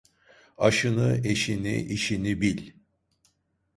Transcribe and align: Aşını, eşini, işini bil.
Aşını, 0.57 1.21
eşini, 1.23 1.75
işini 1.81 2.41
bil. 2.41 2.71